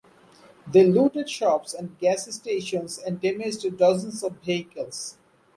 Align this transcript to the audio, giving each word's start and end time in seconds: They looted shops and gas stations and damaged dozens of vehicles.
They 0.65 0.83
looted 0.83 1.29
shops 1.29 1.75
and 1.75 1.95
gas 1.99 2.25
stations 2.33 2.97
and 2.97 3.21
damaged 3.21 3.77
dozens 3.77 4.23
of 4.23 4.37
vehicles. 4.43 5.19